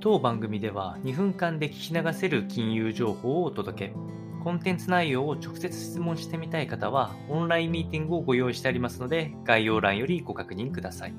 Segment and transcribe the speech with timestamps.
[0.00, 3.94] 当番組では2分間で聞き流せる金融情報をお届け。
[4.44, 11.14] コンテンツ内容を直接質問してみたい方は、オンラインミーティングをご用意してありますので、概要欄よりご確認ください。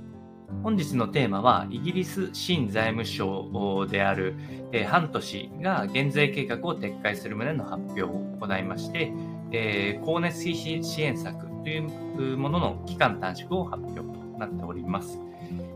[0.64, 4.36] 本日のテーマは、イギリス新財務省である、
[4.72, 8.08] えー、ハント氏が減税計画を撤回する旨の発表を
[8.40, 9.12] 行いまして、
[9.52, 11.90] え、光熱費支援策という
[12.22, 14.06] ものの期間短縮を発表と
[14.38, 15.20] なっております。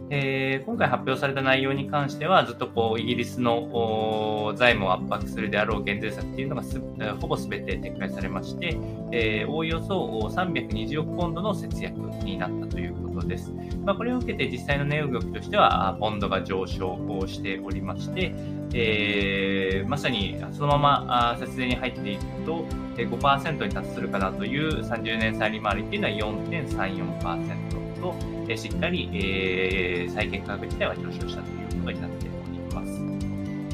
[0.09, 6.79] えー、今回発表された内容に関しては、ずっとこうイギリスの財務を圧迫するであろう減税策っていうのがす
[7.19, 8.77] ほぼ全て撤回されまして、
[9.11, 13.51] えー、おおよそ320億ポンドの節約になったということです。
[13.83, 18.35] まあ、これを受けて実際の値動きとしては、ポンドが上昇をしておりまして、
[18.73, 22.65] えー、まさにそのまま節税に入っていくと、
[22.97, 26.13] 5%に達するかなという30年債利回りっていうのは
[26.49, 27.83] 4.34%。
[28.03, 28.15] と、
[28.49, 33.01] えしっかり、えー、債券価格自体は上昇したということになっております。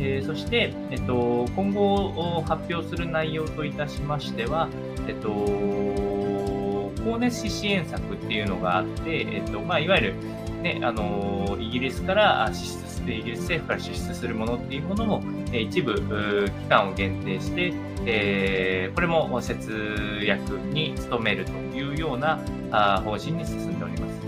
[0.01, 4.69] えー、そして、えっと、今後発表する内容といたしましては、
[5.07, 10.13] えっと、光熱費支援策っていうのがあって、えっとまあ、いわゆる、
[10.61, 17.73] ね、あのイギリスから支出する、イギリス政府から支出するものっていうものも、え一部期間を限定して、
[18.05, 22.39] えー、これも節約に努めるというような
[22.71, 24.19] あ方針に進んでおります。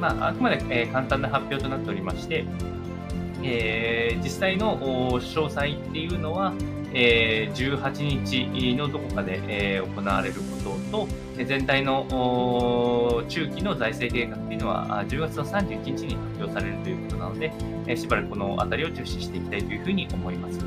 [0.00, 2.44] まあ、あくまで、えー、簡単な発表となっておりまして、
[3.42, 6.52] えー、実際の詳細っていうのは、
[6.94, 11.08] えー、18日のどこかで、えー、行われることと、
[11.44, 12.04] 全体の
[13.28, 20.58] 中期の財政計画っていうのは10月の31日に発表されるということなので、しばらくこのあたりを注視していきたいというふうに思います。